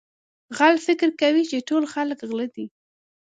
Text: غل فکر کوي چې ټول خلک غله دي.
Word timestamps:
غل 0.57 0.75
فکر 0.87 1.07
کوي 1.21 1.43
چې 1.49 1.65
ټول 1.69 1.83
خلک 1.93 2.19
غله 2.29 2.47
دي. 2.55 2.65